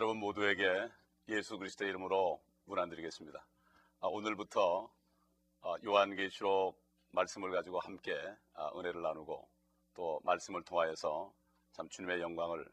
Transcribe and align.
여러분 0.00 0.18
모두에게 0.18 0.64
예수 1.28 1.58
그리스도의 1.58 1.90
이름으로 1.90 2.40
문안드리겠습니다. 2.66 3.44
아, 3.98 4.06
오늘부터 4.06 4.88
아, 5.62 5.74
요한계시록 5.84 6.80
말씀을 7.10 7.50
가지고 7.50 7.80
함께 7.80 8.14
아, 8.54 8.70
은혜를 8.76 9.02
나누고 9.02 9.48
또 9.94 10.20
말씀을 10.22 10.62
통하여서 10.62 11.32
참 11.72 11.88
주님의 11.88 12.20
영광을 12.20 12.64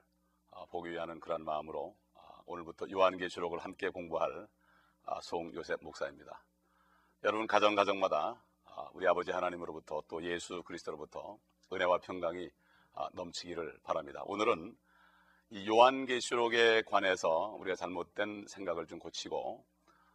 아, 0.51 0.65
보기 0.65 0.91
위하는 0.91 1.19
그런 1.19 1.43
마음으로 1.43 1.97
아, 2.13 2.19
오늘부터 2.45 2.91
요한계시록을 2.91 3.57
함께 3.57 3.89
공부할 3.89 4.47
아, 5.05 5.19
송요셉 5.21 5.79
목사입니다. 5.81 6.43
여러분 7.23 7.47
가정 7.47 7.73
가정마다 7.73 8.39
아, 8.65 8.89
우리 8.93 9.07
아버지 9.07 9.31
하나님으로부터 9.31 10.03
또 10.07 10.23
예수 10.23 10.61
그리스도로부터 10.61 11.39
은혜와 11.73 12.01
평강이 12.03 12.51
아, 12.93 13.09
넘치기를 13.13 13.79
바랍니다. 13.81 14.21
오늘은 14.25 14.69
이 14.69 14.84
요한계시록에 15.53 16.83
관해서 16.83 17.55
우리가 17.59 17.75
잘못된 17.75 18.45
생각을 18.47 18.87
좀 18.87 18.99
고치고 18.99 19.63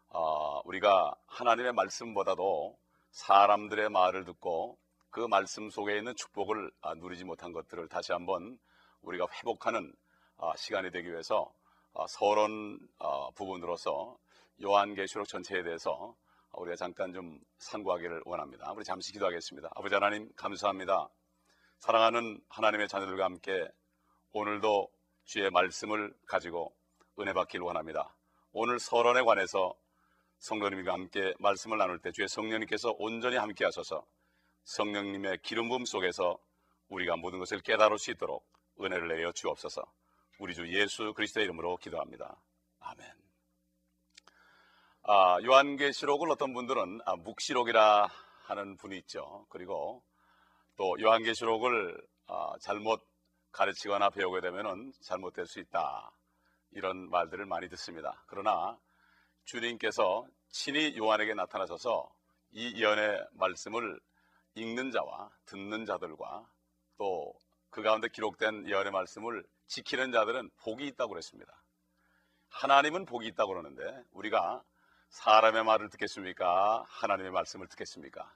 어, 0.09 0.61
우리가 0.65 1.15
하나님의 1.27 1.73
말씀보다도 1.73 2.77
사람들의 3.13 3.91
말을 3.91 4.25
듣고 4.25 4.77
그 5.11 5.21
말씀 5.21 5.71
속에 5.71 5.97
있는 5.97 6.15
축복을 6.17 6.71
아, 6.81 6.95
누리지 6.95 7.25
못한 7.25 7.53
것들을 7.53 7.89
다시 7.89 8.13
한번 8.13 8.59
우리가 9.03 9.27
회복하는 9.33 9.93
아, 10.37 10.53
시간이 10.57 10.91
되기 10.91 11.11
위해서 11.11 11.53
아, 11.95 12.07
서론 12.09 12.79
아, 12.99 13.31
부분으로서 13.37 14.17
요한계시록 14.63 15.29
전체에 15.29 15.63
대해서 15.63 16.15
우리가 16.55 16.77
잠깐 16.77 17.13
좀 17.13 17.39
상고하기를 17.59 18.23
원합니다. 18.25 18.73
우리 18.73 18.85
잠시 18.85 19.13
기도하겠습니다. 19.13 19.71
아버지 19.77 19.95
하나님 19.95 20.29
감사합니다. 20.37 21.09
사랑하는 21.79 22.41
하나님의 22.49 22.89
자녀들과 22.89 23.25
함께 23.25 23.69
오늘도 24.33 24.89
주의 25.25 25.51
말씀을 25.51 26.13
가지고 26.27 26.75
은혜 27.19 27.33
받기를 27.33 27.65
원합니다. 27.65 28.15
오늘 28.53 28.79
서론에 28.79 29.23
관해서 29.23 29.75
성도님과 30.39 30.93
함께 30.93 31.35
말씀을 31.39 31.79
나눌 31.79 31.99
때 31.99 32.11
주의 32.13 32.27
성령님께서 32.29 32.95
온전히 32.99 33.37
함께 33.37 33.65
하셔서 33.65 34.07
성령님의 34.65 35.41
기름 35.43 35.69
부음 35.69 35.85
속에서 35.85 36.39
우리가 36.89 37.17
모든 37.17 37.39
것을 37.39 37.61
깨달을 37.61 37.99
수 37.99 38.11
있도록 38.11 38.47
은혜를 38.81 39.09
내려 39.09 39.33
주옵소서. 39.33 39.83
우리 40.39 40.55
주 40.55 40.67
예수 40.73 41.13
그리스도의 41.13 41.45
이름으로 41.45 41.77
기도합니다. 41.77 42.41
아멘. 42.81 43.07
아, 45.03 45.39
요한계시록을 45.45 46.31
어떤 46.31 46.55
분들은 46.55 47.01
아, 47.05 47.17
묵시록이라 47.17 48.09
하는 48.45 48.77
분이 48.77 48.97
있죠. 48.99 49.47
그리고 49.51 50.03
또 50.77 50.97
요한계시록을 51.01 52.01
아, 52.27 52.53
잘못 52.61 53.10
가르치거나 53.53 54.11
배우게 54.11 54.41
되면 54.41 54.93
잘못될 55.03 55.47
수 55.47 55.61
있다. 55.61 56.13
이런 56.73 57.11
말들을 57.11 57.45
많이 57.47 57.69
듣습니다. 57.69 58.23
그러나 58.27 58.79
주님께서 59.45 60.27
친히 60.49 60.97
요한에게 60.97 61.35
나타나셔서 61.35 62.13
이 62.53 62.81
예언의 62.81 63.27
말씀을 63.33 64.01
읽는 64.55 64.91
자와 64.91 65.31
듣는 65.47 65.85
자들과 65.85 66.49
또 66.97 67.33
그 67.71 67.83
가운데 67.83 68.09
기록된 68.09 68.69
예언의 68.69 68.91
말씀을 68.91 69.45
지키는 69.69 70.11
자들은 70.11 70.51
복이 70.63 70.87
있다고 70.89 71.11
그랬습니다. 71.11 71.63
하나님은 72.49 73.05
복이 73.05 73.27
있다고 73.29 73.51
그러는데 73.51 73.83
우리가 74.11 74.63
사람의 75.11 75.65
말을 75.65 75.89
듣겠습니까? 75.91 76.85
하나님의 76.89 77.31
말씀을 77.31 77.69
듣겠습니까? 77.69 78.33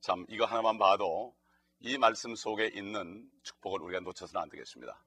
참 0.00 0.24
이거 0.28 0.44
하나만 0.44 0.78
봐도 0.78 1.34
이 1.82 1.96
말씀 1.96 2.34
속에 2.34 2.70
있는 2.74 3.26
축복을 3.42 3.80
우리가 3.80 4.00
놓쳐서는 4.00 4.42
안 4.42 4.48
되겠습니다. 4.50 5.02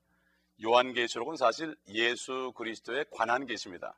요한계시록은 0.64 1.38
사실 1.38 1.76
예수 1.90 2.52
그리스도에 2.56 3.06
관한 3.12 3.46
계시입니다. 3.46 3.96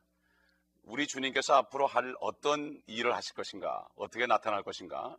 우리 0.84 1.08
주님께서 1.08 1.56
앞으로 1.56 1.88
할 1.88 2.14
어떤 2.20 2.82
일을 2.88 3.16
하실 3.16 3.34
것인가, 3.34 3.88
어떻게 3.96 4.26
나타날 4.26 4.64
것인가, 4.64 5.18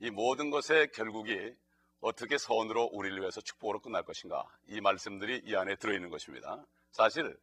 이 0.00 0.10
모든 0.10 0.50
것의 0.50 0.90
결국이 0.92 1.54
어떻게 2.00 2.36
선으로 2.36 2.90
우리를 2.92 3.20
위해서 3.20 3.40
축복으로 3.40 3.80
끝날 3.80 4.02
것인가, 4.02 4.44
이 4.66 4.80
말씀들이 4.80 5.42
이 5.44 5.54
안에 5.54 5.76
들어있는 5.76 6.10
것입니다. 6.10 6.66
사실 6.90 7.38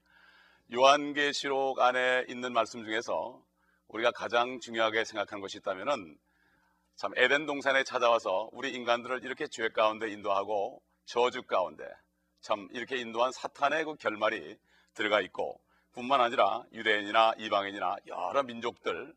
요한계시록 0.73 1.79
안에 1.79 2.25
있는 2.27 2.51
말씀 2.51 2.83
중에서 2.83 3.41
우리가 3.87 4.11
가장 4.11 4.59
중요하게 4.59 5.05
생각하는 5.05 5.41
것이 5.41 5.59
있다면은 5.59 6.17
참 6.99 7.13
에덴 7.15 7.45
동산에 7.45 7.85
찾아와서 7.85 8.49
우리 8.51 8.73
인간들을 8.73 9.23
이렇게 9.23 9.47
죄 9.47 9.69
가운데 9.69 10.11
인도하고 10.11 10.83
저주 11.05 11.43
가운데 11.43 11.85
참 12.41 12.67
이렇게 12.73 12.97
인도한 12.97 13.31
사탄의 13.31 13.85
그 13.85 13.95
결말이 13.95 14.57
들어가 14.93 15.21
있고 15.21 15.61
뿐만 15.93 16.19
아니라 16.19 16.61
유대인이나 16.73 17.35
이방인이나 17.37 17.95
여러 18.07 18.43
민족들 18.43 19.15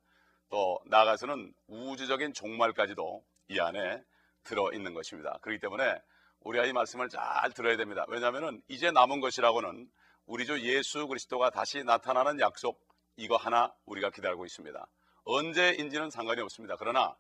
또 0.49 0.79
나아가서는 0.87 1.53
우주적인 1.67 2.35
종말까지도 2.35 3.25
이 3.49 3.59
안에 3.59 4.01
들어 4.45 4.73
있는 4.73 4.95
것입니다. 4.95 5.37
그렇기 5.43 5.59
때문에 5.59 6.01
우리가 6.43 6.67
이 6.67 6.73
말씀을 6.73 7.09
잘 7.09 7.51
들어야 7.53 7.77
됩니다. 7.77 8.05
왜냐하면 8.07 8.63
이제 8.69 8.93
남은 8.93 9.19
것이라고는 9.19 9.91
우리 10.27 10.47
주 10.47 10.61
예수 10.61 11.09
그리스도가 11.09 11.51
다시 11.51 11.83
나타나는 11.83 12.39
약속 12.39 12.81
이거 13.17 13.35
하나 13.35 13.75
우리가 13.87 14.11
기다리고 14.11 14.45
있습니다. 14.45 14.87
언제인지는 15.25 16.11
상관이 16.11 16.41
없습니다. 16.43 16.77
그러나 16.79 17.17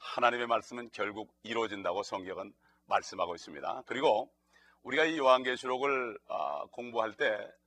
하나님의 0.00 0.46
말씀은 0.48 0.90
결국 0.92 1.32
이루어진다고 1.44 2.02
성경은 2.02 2.52
말씀하고 2.86 3.34
있습니다. 3.36 3.84
그리고 3.86 4.30
우리가 4.82 5.04
이 5.04 5.16
요한계시록을 5.18 6.18
어, 6.26 6.66
공부할 6.66 7.14
때 7.14 7.60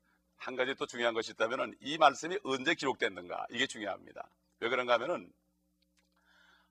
한 0.43 0.57
가지 0.57 0.75
또 0.75 0.85
중요한 0.85 1.13
것이 1.13 1.31
있다면 1.31 1.73
이 1.79 1.97
말씀이 1.97 2.37
언제 2.43 2.75
기록됐는가 2.75 3.47
이게 3.51 3.65
중요합니다. 3.65 4.27
왜 4.59 4.67
그런가 4.67 4.93
하면은 4.95 5.31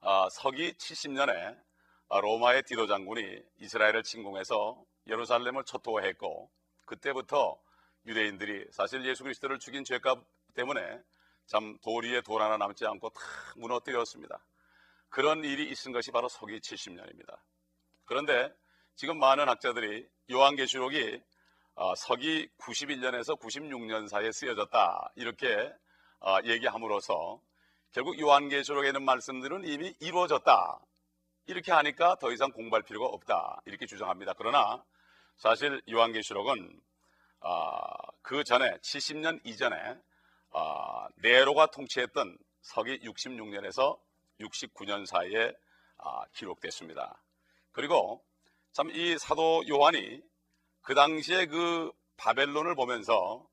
어, 0.01 0.29
서기 0.29 0.75
70년에 0.75 1.59
로마의 2.11 2.65
디도 2.65 2.87
장군이 2.87 3.43
이스라엘을 3.61 4.03
침공해서 4.03 4.85
예루살렘을 5.07 5.65
초토화했고 5.65 6.51
그때부터 6.85 7.59
유대인들이 8.05 8.67
사실 8.73 9.07
예수 9.07 9.23
그리스도를 9.23 9.59
죽인 9.59 9.85
죄값 9.85 10.23
때문에 10.55 11.01
참 11.47 11.79
도리에 11.81 12.21
돌 12.21 12.43
하나 12.43 12.59
남지 12.59 12.85
않고 12.85 13.09
다 13.09 13.21
무너뜨렸습니다. 13.57 14.45
그런 15.13 15.45
일이 15.45 15.69
있은 15.69 15.93
것이 15.93 16.11
바로 16.11 16.27
서기 16.27 16.59
70년입니다. 16.59 17.37
그런데 18.07 18.51
지금 18.97 19.19
많은 19.19 19.47
학자들이 19.47 20.09
요한계시록이 20.31 21.21
어, 21.75 21.95
서기 21.95 22.49
91년에서 22.57 23.39
96년 23.39 24.09
사이에 24.09 24.33
쓰여졌다 24.33 25.13
이렇게 25.17 25.71
어, 26.21 26.39
얘기함으로써 26.45 27.43
결국 27.91 28.19
요한계시록에 28.19 28.89
있는 28.89 29.03
말씀들은 29.03 29.67
이미 29.67 29.95
이루어졌다 30.01 30.81
이렇게 31.45 31.73
하니까 31.73 32.17
더 32.17 32.33
이상 32.33 32.51
공부할 32.51 32.83
필요가 32.83 33.05
없다 33.05 33.61
이렇게 33.67 33.85
주장합니다. 33.85 34.33
그러나 34.33 34.83
사실 35.37 35.83
요한계시록은 35.91 36.81
어, 37.41 37.83
그 38.23 38.45
전에 38.45 38.79
70년 38.79 39.41
이전에 39.45 39.77
네로가 41.17 41.67
통치했던 41.67 42.39
서기 42.63 42.99
66년에서 43.01 43.99
69년 44.43 45.07
사이에 45.07 45.53
기록됐습니다. 46.35 47.23
그리고 47.73 48.23
참 48.73 48.91
이 48.91 49.17
사도 49.19 49.63
요한이 49.69 50.21
그 50.83 50.95
당시에 50.95 51.47
그 51.47 51.93
바벨론을 52.17 52.75
보면서 52.75 53.47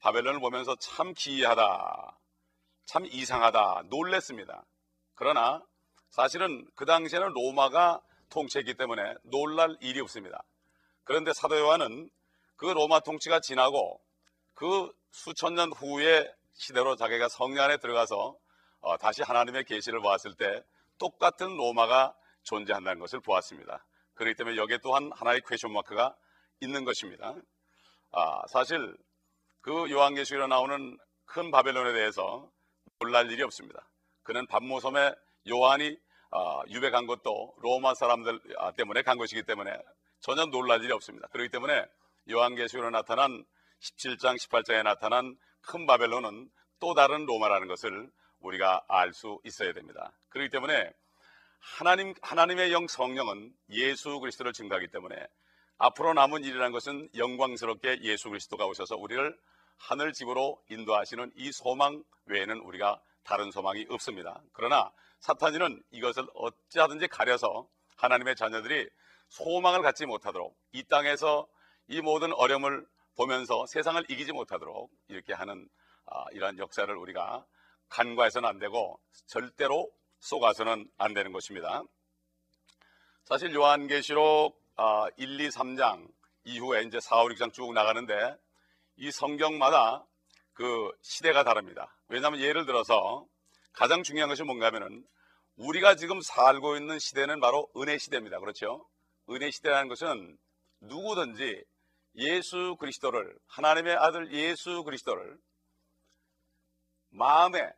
바벨론을 0.00 0.40
보면서 0.40 0.76
참 0.76 1.14
기이하다, 1.14 2.18
참 2.86 3.06
이상하다, 3.06 3.84
놀랬습니다. 3.88 4.64
그러나 5.14 5.64
사실은 6.10 6.66
그 6.74 6.84
당시에는 6.84 7.28
로마가 7.28 8.02
통치했기 8.30 8.74
때문에 8.74 9.14
놀랄 9.22 9.76
일이 9.80 10.00
없습니다. 10.00 10.42
그런데 11.04 11.32
사도 11.32 11.58
요한은 11.58 12.10
그 12.56 12.66
로마 12.66 13.00
통치가 13.00 13.40
지나고 13.40 14.00
그 14.54 14.92
수천 15.12 15.54
년 15.54 15.72
후의 15.72 16.32
시대로 16.52 16.96
자기가 16.96 17.28
성령 17.28 17.60
안에 17.60 17.78
들어가서 17.78 18.36
어, 18.84 18.98
다시 18.98 19.22
하나님의 19.22 19.64
계시를 19.64 20.00
보았을 20.00 20.34
때 20.34 20.62
똑같은 20.98 21.56
로마가 21.56 22.14
존재한다는 22.42 23.00
것을 23.00 23.18
보았습니다. 23.20 23.84
그렇기 24.12 24.36
때문에 24.36 24.56
여기에 24.58 24.78
또한 24.82 25.10
하나의 25.14 25.40
question 25.48 25.72
mark가 25.72 26.14
있는 26.60 26.84
것입니다. 26.84 27.34
아, 28.12 28.42
사실 28.48 28.94
그 29.62 29.90
요한계시록에 29.90 30.46
나오는 30.48 30.98
큰 31.24 31.50
바벨론에 31.50 31.94
대해서 31.94 32.50
놀랄 32.98 33.30
일이 33.30 33.42
없습니다. 33.42 33.88
그는 34.22 34.46
밤모섬에 34.46 35.14
요한이 35.48 35.96
아, 36.30 36.62
유배 36.68 36.90
간 36.90 37.06
것도 37.06 37.54
로마 37.62 37.94
사람들 37.94 38.38
아, 38.58 38.72
때문에 38.72 39.00
간 39.00 39.16
것이기 39.16 39.44
때문에 39.44 39.74
전혀 40.20 40.44
놀랄 40.44 40.82
일이 40.84 40.92
없습니다. 40.92 41.26
그렇기 41.28 41.48
때문에 41.48 41.86
요한계시록에 42.30 42.90
나타난 42.90 43.46
17장, 43.80 44.36
18장에 44.36 44.82
나타난 44.82 45.36
큰 45.62 45.86
바벨론은 45.86 46.50
또 46.80 46.92
다른 46.92 47.24
로마라는 47.24 47.66
것을 47.66 48.10
우리가 48.44 48.84
알 48.88 49.12
수 49.12 49.40
있어야 49.44 49.72
됩니다. 49.72 50.12
그렇기 50.28 50.50
때문에 50.50 50.92
하나님, 51.58 52.14
하나님의 52.20 52.72
영 52.72 52.86
성령은 52.86 53.52
예수 53.70 54.20
그리스도를 54.20 54.52
증거하기 54.52 54.88
때문에 54.88 55.16
앞으로 55.78 56.12
남은 56.14 56.44
일이라는 56.44 56.72
것은 56.72 57.08
영광스럽게 57.16 58.00
예수 58.02 58.28
그리스도가 58.28 58.66
오셔서 58.66 58.96
우리를 58.96 59.36
하늘 59.76 60.12
집으로 60.12 60.62
인도하시는 60.68 61.32
이 61.36 61.50
소망 61.52 62.04
외에는 62.26 62.58
우리가 62.60 63.00
다른 63.24 63.50
소망이 63.50 63.86
없습니다. 63.88 64.40
그러나 64.52 64.92
사탄이는 65.20 65.82
이것을 65.90 66.26
어찌하든지 66.34 67.08
가려서 67.08 67.68
하나님의 67.96 68.36
자녀들이 68.36 68.88
소망을 69.28 69.82
갖지 69.82 70.06
못하도록 70.06 70.54
이 70.72 70.84
땅에서 70.84 71.48
이 71.88 72.00
모든 72.02 72.32
어려움을 72.34 72.86
보면서 73.16 73.64
세상을 73.66 74.04
이기지 74.08 74.32
못하도록 74.32 74.90
이렇게 75.08 75.32
하는 75.32 75.68
아, 76.06 76.24
이러한 76.32 76.58
역사를 76.58 76.94
우리가 76.94 77.44
간과해서는 77.88 78.48
안 78.48 78.58
되고 78.58 79.00
절대로 79.26 79.90
속아서는 80.20 80.88
안 80.98 81.14
되는 81.14 81.32
것입니다. 81.32 81.82
사실 83.24 83.54
요한계시록 83.54 84.62
아, 84.76 85.06
1, 85.16 85.40
2, 85.40 85.48
3장 85.48 86.08
이후에 86.44 86.82
이제 86.82 87.00
4, 87.00 87.22
5, 87.22 87.28
6장 87.28 87.52
쭉 87.52 87.72
나가는데 87.72 88.36
이 88.96 89.10
성경마다 89.10 90.04
그 90.52 90.90
시대가 91.02 91.44
다릅니다. 91.44 91.96
왜냐하면 92.08 92.40
예를 92.40 92.66
들어서 92.66 93.26
가장 93.72 94.02
중요한 94.02 94.28
것이 94.28 94.42
뭔가 94.42 94.66
하면은 94.66 95.04
우리가 95.56 95.96
지금 95.96 96.20
살고 96.20 96.76
있는 96.76 96.98
시대는 96.98 97.40
바로 97.40 97.68
은혜 97.76 97.98
시대입니다. 97.98 98.40
그렇죠? 98.40 98.86
은혜 99.30 99.50
시대라는 99.50 99.88
것은 99.88 100.36
누구든지 100.80 101.64
예수 102.16 102.76
그리스도를 102.78 103.36
하나님의 103.46 103.96
아들 103.96 104.32
예수 104.32 104.84
그리스도를 104.84 105.36
마음에 107.14 107.72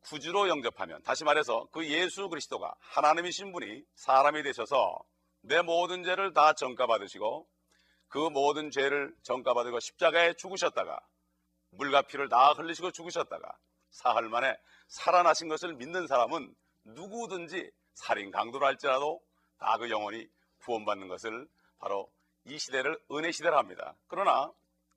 구주로 0.00 0.48
영접하면 0.48 1.02
다시 1.02 1.24
말해서 1.24 1.68
그 1.72 1.86
예수 1.86 2.28
그리스도가 2.30 2.74
하나님이신 2.80 3.52
분이 3.52 3.84
사람이 3.94 4.42
되셔서 4.42 4.98
내 5.42 5.60
모든 5.60 6.02
죄를 6.02 6.32
다 6.32 6.54
전가받으시고 6.54 7.46
그 8.08 8.18
모든 8.30 8.70
죄를 8.70 9.14
전가받으고 9.22 9.78
십자가에 9.80 10.34
죽으셨다가 10.34 11.00
물과 11.72 12.02
피를 12.02 12.28
다 12.30 12.52
흘리시고 12.52 12.92
죽으셨다가 12.92 13.58
사흘 13.90 14.28
만에 14.30 14.56
살아나신 14.88 15.48
것을 15.48 15.74
믿는 15.74 16.06
사람은 16.06 16.54
누구든지 16.84 17.70
살인 17.94 18.30
강도를 18.30 18.66
할지라도 18.66 19.20
다 19.58 19.76
그 19.76 19.90
영혼이 19.90 20.26
구원받는 20.64 21.08
것을 21.08 21.46
바로 21.78 22.10
이 22.46 22.58
시대를 22.58 22.98
은혜 23.12 23.30
시대라 23.30 23.58
합니다. 23.58 23.94
그러나 24.08 24.50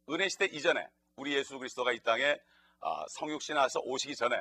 은혜 0.09 0.29
시대 0.29 0.45
이전에 0.45 0.87
우리 1.17 1.33
예수 1.33 1.59
그리스도가 1.59 1.91
이 1.91 1.99
땅에 1.99 2.23
아, 2.23 2.37
성육신하서 3.09 3.81
오시기 3.83 4.15
전에 4.15 4.35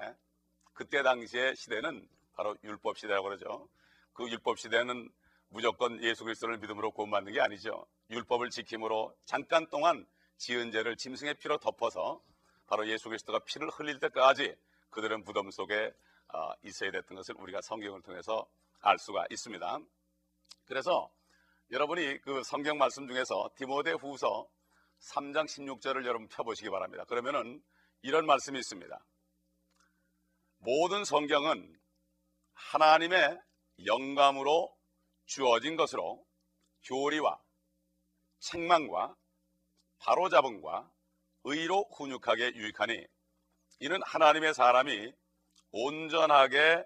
그때 0.73 1.03
당시의 1.03 1.57
시대는 1.57 2.09
바로 2.35 2.57
율법 2.65 2.99
시대라고 2.99 3.25
그러죠. 3.25 3.69
그 4.13 4.29
율법 4.29 4.59
시대는 4.59 5.11
무조건 5.49 6.03
예수 6.03 6.25
그리스도를 6.25 6.59
믿음으로 6.59 6.93
구원받는 6.93 7.33
게 7.33 7.41
아니죠. 7.41 7.87
율법을 8.11 8.51
지킴으로 8.51 9.15
잠깐 9.25 9.67
동안 9.69 10.07
지은 10.39 10.73
죄를 10.73 10.97
짐승의 10.97 11.35
피로 11.35 11.59
덮어서 11.59 12.23
바로 12.67 12.89
예수 12.89 13.09
그리스도가 13.09 13.41
피를 13.41 13.69
흘릴 13.69 13.99
때까지 14.01 14.57
그들은 14.91 15.25
무덤 15.25 15.51
속에 15.51 15.93
아, 16.29 16.55
있어야 16.63 16.91
됐던 16.91 17.17
것을 17.17 17.35
우리가 17.39 17.61
성경을 17.61 18.01
통해서 18.03 18.47
알 18.81 18.99
수가 18.99 19.27
있습니다. 19.31 19.79
그래서 20.65 21.11
여러분이 21.71 22.21
그 22.23 22.43
성경 22.45 22.79
말씀 22.79 23.07
중에서 23.07 23.51
디모데 23.57 23.93
후서 23.93 24.49
3장 25.01 25.45
16절을 25.45 26.07
여러분 26.07 26.29
펴보시기 26.29 26.71
바랍니다. 26.71 27.05
그러면은 27.05 27.63
이런 28.03 28.27
말씀이 28.27 28.59
있습니다. 28.59 29.05
모든 30.59 31.05
성경은 31.05 31.81
하나님의 32.53 33.41
영감으로 33.85 34.77
주어진 35.27 35.77
것으로 35.77 36.25
교리와 36.85 37.41
책망과 38.41 39.17
바로잡음과 39.99 40.91
의로 41.45 41.89
훈육하게 41.97 42.55
유익하니 42.55 43.07
이는 43.81 44.01
하나님의 44.05 44.55
사람이 44.55 45.13
온전하게 45.71 46.85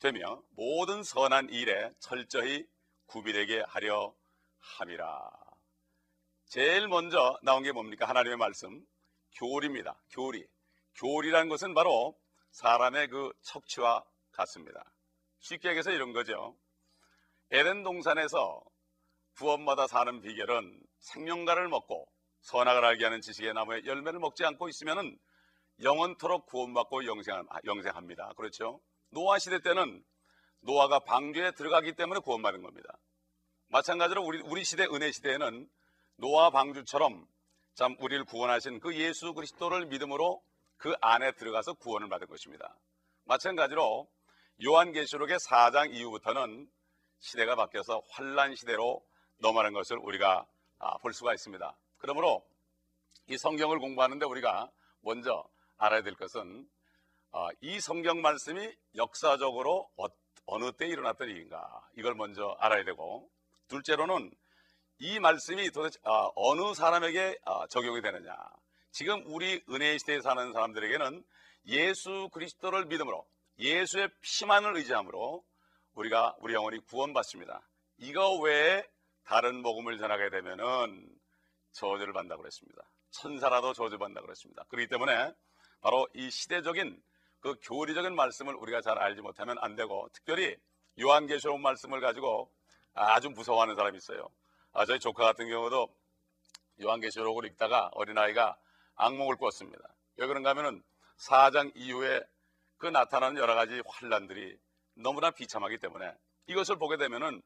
되며 0.00 0.42
모든 0.50 1.02
선한 1.02 1.50
일에 1.50 1.92
철저히 1.98 2.66
구비되게 3.06 3.62
하려 3.66 4.14
함이라. 4.58 5.30
제일 6.46 6.88
먼저 6.88 7.38
나온 7.42 7.62
게 7.62 7.72
뭡니까? 7.72 8.08
하나님의 8.08 8.36
말씀. 8.36 8.84
교리입니다. 9.34 10.00
교리. 10.10 10.46
교리라는 10.96 11.48
것은 11.48 11.74
바로 11.74 12.16
사람의 12.52 13.08
그 13.08 13.32
척추와 13.42 14.04
같습니다. 14.32 14.84
쉽게 15.40 15.68
얘기해서 15.70 15.90
이런 15.90 16.12
거죠. 16.12 16.56
에덴 17.50 17.82
동산에서 17.82 18.62
구원마다 19.36 19.86
사는 19.86 20.20
비결은 20.20 20.80
생명과를 21.00 21.68
먹고 21.68 22.06
선악을 22.42 22.84
알게 22.84 23.04
하는 23.04 23.20
지식의 23.20 23.54
나무의 23.54 23.86
열매를 23.86 24.20
먹지 24.20 24.44
않고 24.44 24.68
있으면 24.68 25.18
영원토록 25.82 26.46
구원받고 26.46 27.06
영생합니다. 27.06 28.32
그렇죠? 28.36 28.80
노아 29.10 29.38
시대 29.38 29.60
때는 29.60 30.04
노아가 30.60 31.00
방주에 31.00 31.52
들어가기 31.52 31.94
때문에 31.94 32.20
구원받은 32.20 32.62
겁니다. 32.62 32.88
마찬가지로 33.68 34.22
우리, 34.22 34.40
우리 34.42 34.64
시대 34.64 34.84
은혜 34.84 35.10
시대에는 35.10 35.68
노아 36.16 36.50
방주처럼 36.50 37.26
참 37.74 37.96
우리를 37.98 38.24
구원하신 38.24 38.78
그 38.78 38.94
예수 38.94 39.34
그리스도를 39.34 39.86
믿음으로 39.86 40.42
그 40.76 40.94
안에 41.00 41.32
들어가서 41.32 41.74
구원을 41.74 42.08
받은 42.08 42.28
것입니다. 42.28 42.76
마찬가지로 43.24 44.08
요한계시록의 44.64 45.38
4장 45.38 45.92
이후부터는 45.92 46.70
시대가 47.18 47.56
바뀌어서 47.56 48.02
환란 48.10 48.54
시대로 48.54 49.04
넘어가는 49.38 49.72
것을 49.72 49.98
우리가 49.98 50.46
아, 50.78 50.98
볼 50.98 51.12
수가 51.12 51.32
있습니다. 51.34 51.76
그러므로 51.98 52.46
이 53.26 53.36
성경을 53.38 53.80
공부하는데 53.80 54.24
우리가 54.24 54.70
먼저 55.00 55.44
알아야 55.78 56.02
될 56.02 56.14
것은 56.14 56.68
아, 57.32 57.48
이 57.60 57.80
성경 57.80 58.20
말씀이 58.20 58.72
역사적으로 58.94 59.90
어느 60.46 60.70
때 60.72 60.86
일어났던 60.86 61.28
일인가 61.28 61.88
이걸 61.96 62.14
먼저 62.14 62.56
알아야 62.60 62.84
되고 62.84 63.28
둘째로는 63.66 64.30
이 64.98 65.18
말씀이 65.18 65.70
도대체 65.70 65.98
아, 66.04 66.30
어느 66.34 66.74
사람에게 66.74 67.38
적용이 67.68 68.00
되느냐 68.00 68.34
지금 68.90 69.22
우리 69.26 69.62
은혜 69.70 69.98
시대에 69.98 70.20
사는 70.20 70.52
사람들에게는 70.52 71.24
예수 71.66 72.28
그리스도를 72.32 72.86
믿음으로 72.86 73.26
예수의 73.58 74.08
피만을 74.20 74.76
의지함으로 74.76 75.44
우리가 75.94 76.36
우리 76.40 76.54
영혼이 76.54 76.78
구원받습니다. 76.86 77.68
이거 77.98 78.38
외에 78.40 78.86
다른 79.24 79.62
복음을 79.62 79.98
전하게 79.98 80.30
되면은 80.30 81.08
저주를 81.72 82.12
받는다고 82.12 82.42
그랬습니다. 82.42 82.82
천사라도 83.10 83.72
저주받는다고 83.72 84.26
그랬습니다. 84.26 84.64
그렇기 84.68 84.88
때문에 84.88 85.32
바로 85.80 86.06
이 86.14 86.30
시대적인 86.30 87.02
그 87.40 87.56
교리적인 87.62 88.14
말씀을 88.14 88.54
우리가 88.54 88.80
잘 88.80 88.98
알지 88.98 89.22
못하면 89.22 89.56
안 89.60 89.76
되고 89.76 90.08
특별히 90.12 90.56
요한계시록 91.00 91.60
말씀을 91.60 92.00
가지고 92.00 92.50
아주 92.94 93.30
무서워하는 93.30 93.74
사람이 93.74 93.96
있어요. 93.96 94.28
아, 94.76 94.84
저희 94.86 94.98
조카 94.98 95.24
같은 95.24 95.48
경우도 95.48 95.88
요한계시록을 96.82 97.44
읽다가 97.46 97.90
어린아이가 97.92 98.58
악몽을 98.96 99.36
꿨습니다. 99.36 99.94
왜 100.16 100.26
그런가 100.26 100.50
하면은 100.50 100.82
4장 101.16 101.70
이후에 101.76 102.20
그 102.78 102.88
나타나는 102.88 103.40
여러 103.40 103.54
가지 103.54 103.80
환란들이 103.86 104.58
너무나 104.94 105.30
비참하기 105.30 105.78
때문에 105.78 106.12
이것을 106.48 106.76
보게 106.76 106.96
되면은 106.96 107.40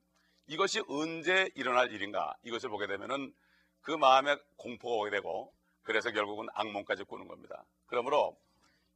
이것이 0.47 0.83
언제 0.89 1.51
일어날 1.55 1.93
일인가 1.93 2.35
이것을 2.45 2.71
보게 2.71 2.87
되면은 2.87 3.35
그 3.83 3.91
마음에 3.91 4.35
공포가 4.57 4.97
오게 4.97 5.11
되고 5.11 5.55
그래서 5.83 6.11
결국은 6.11 6.47
악몽까지 6.55 7.05
꾸는 7.05 7.29
겁니다. 7.29 7.63
그러므로 7.89 8.39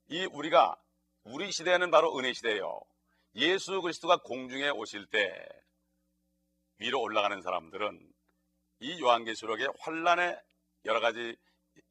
이 0.09 0.25
우리가 0.25 0.75
우리 1.25 1.53
시대는 1.53 1.91
바로 1.91 2.17
은혜 2.17 2.33
시대예요. 2.33 2.81
예수 3.35 3.83
그리스도가 3.83 4.23
공중에 4.23 4.71
오실 4.71 5.05
때 5.07 5.47
위로 6.79 7.01
올라가는 7.03 7.39
사람들은 7.43 8.12
이 8.83 9.01
요한계시록의 9.01 9.69
환란의 9.79 10.37
여러 10.87 10.99
가지 10.99 11.37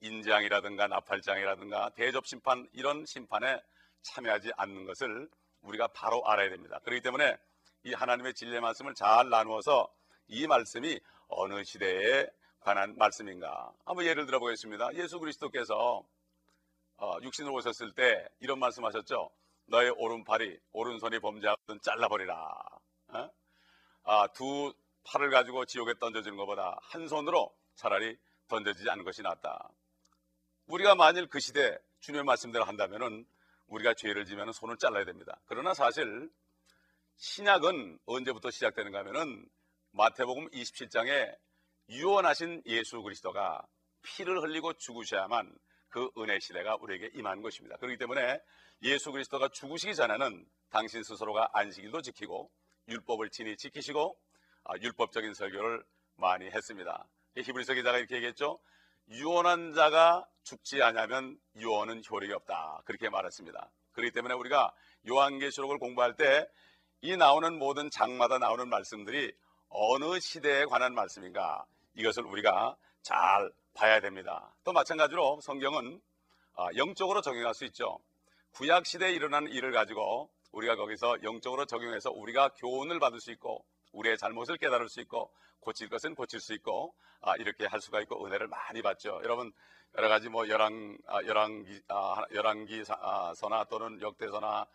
인장이라든가 0.01 0.87
나팔장이라든가 0.87 1.91
대접 1.91 2.27
심판 2.27 2.67
이런 2.73 3.05
심판에 3.05 3.61
참여하지 4.01 4.51
않는 4.57 4.85
것을 4.85 5.29
우리가 5.61 5.87
바로 5.87 6.21
알아야 6.27 6.49
됩니다. 6.49 6.79
그렇기 6.83 7.01
때문에 7.01 7.37
이 7.83 7.93
하나님의 7.93 8.33
진리의 8.33 8.59
말씀을 8.59 8.93
잘 8.93 9.29
나누어서 9.29 9.89
이 10.27 10.45
말씀이 10.47 10.99
어느 11.29 11.63
시대에 11.63 12.27
관한 12.59 12.97
말씀인가. 12.97 13.71
한번 13.85 14.05
예를 14.05 14.25
들어 14.25 14.39
보겠습니다. 14.39 14.93
예수 14.95 15.17
그리스도께서 15.17 16.03
어, 16.97 17.17
육신으로 17.21 17.53
오셨을 17.55 17.93
때 17.93 18.27
이런 18.41 18.59
말씀하셨죠. 18.59 19.31
너의 19.67 19.91
오른팔이 19.91 20.59
오른손이 20.73 21.19
범죄하거든 21.19 21.79
잘라버리라. 21.81 22.35
어? 23.13 23.29
아, 24.03 24.27
두 24.33 24.73
팔을 25.03 25.29
가지고 25.29 25.65
지옥에 25.65 25.93
던져지는 25.99 26.37
것보다 26.37 26.77
한 26.81 27.07
손으로 27.07 27.53
차라리 27.75 28.17
던져지지 28.47 28.89
않는 28.89 29.03
것이 29.03 29.21
낫다. 29.21 29.69
우리가 30.67 30.95
만일 30.95 31.27
그 31.27 31.39
시대 31.39 31.77
주님의 31.99 32.23
말씀대로 32.25 32.65
한다면은 32.65 33.25
우리가 33.67 33.93
죄를 33.93 34.25
지면 34.25 34.51
손을 34.51 34.77
잘라야 34.77 35.05
됩니다. 35.05 35.39
그러나 35.45 35.73
사실 35.73 36.29
신약은 37.17 37.99
언제부터 38.05 38.51
시작되는가 38.51 38.99
하면은 38.99 39.47
마태복음 39.91 40.49
27장에 40.49 41.37
유언하신 41.89 42.63
예수 42.65 43.01
그리스도가 43.01 43.65
피를 44.01 44.41
흘리고 44.41 44.73
죽으셔야만 44.73 45.53
그 45.89 46.09
은혜 46.17 46.39
시대가 46.39 46.75
우리에게 46.79 47.11
임한 47.13 47.41
것입니다. 47.41 47.77
그렇기 47.77 47.97
때문에 47.97 48.41
예수 48.83 49.11
그리스도가 49.11 49.49
죽으시기 49.49 49.93
전에는 49.95 50.45
당신 50.69 51.03
스스로가 51.03 51.49
안식일도 51.53 52.01
지키고 52.01 52.49
율법을 52.87 53.29
친히 53.29 53.57
지키시고 53.57 54.17
아, 54.17 54.30
율법적인 54.81 55.33
설교를 55.33 55.83
많이 56.15 56.45
했습니다. 56.49 57.07
히브리서 57.37 57.73
기자가 57.73 57.97
이렇게 57.97 58.15
얘기했죠. 58.15 58.59
유언한 59.09 59.73
자가 59.73 60.27
죽지 60.43 60.81
않으면 60.81 61.39
유언은 61.55 62.03
효력이 62.09 62.33
없다. 62.33 62.81
그렇게 62.85 63.09
말했습니다. 63.09 63.69
그렇기 63.93 64.11
때문에 64.11 64.33
우리가 64.35 64.73
요한계시록을 65.07 65.77
공부할 65.79 66.15
때 66.15 66.47
이 67.03 67.17
나오는 67.17 67.57
모든 67.57 67.89
장마다 67.89 68.37
나오는 68.37 68.69
말씀들이 68.69 69.33
어느 69.69 70.19
시대에 70.19 70.65
관한 70.65 70.93
말씀인가 70.93 71.65
이것을 71.95 72.23
우리가 72.25 72.77
잘 73.01 73.51
봐야 73.73 73.99
됩니다. 73.99 74.53
또 74.63 74.71
마찬가지로 74.71 75.39
성경은 75.41 75.99
아, 76.57 76.67
영적으로 76.75 77.21
적용할 77.21 77.55
수 77.55 77.65
있죠. 77.65 77.97
구약 78.51 78.85
시대에 78.85 79.13
일어난 79.13 79.47
일을 79.47 79.71
가지고 79.71 80.29
우리가 80.51 80.75
거기서 80.75 81.23
영적으로 81.23 81.65
적용해서 81.65 82.11
우리가 82.11 82.49
교훈을 82.49 82.99
받을 82.99 83.19
수 83.19 83.31
있고 83.31 83.65
우리의 83.91 84.17
잘못을 84.17 84.57
깨달을 84.57 84.89
수 84.89 85.01
있고 85.01 85.31
고칠 85.59 85.89
것은 85.89 86.15
고칠 86.15 86.39
수 86.39 86.53
있고 86.53 86.93
아, 87.21 87.35
이렇게 87.37 87.65
할 87.65 87.81
수가 87.81 88.01
있고 88.01 88.25
은혜를 88.25 88.47
많이 88.47 88.81
받죠. 88.81 89.21
여러분 89.23 89.51
여러 89.97 90.09
가지 90.09 90.29
뭐 90.29 90.47
열왕 90.47 90.97
아, 91.07 91.21
열왕기 91.23 91.81
아, 91.89 92.23
열왕기 92.33 92.83
아, 92.89 93.33
서나 93.35 93.65
또는 93.65 94.01
역대서나 94.01 94.65